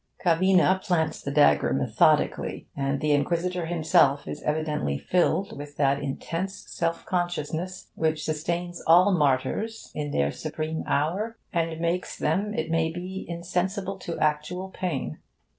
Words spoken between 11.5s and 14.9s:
and makes them, it may be, insensible to actual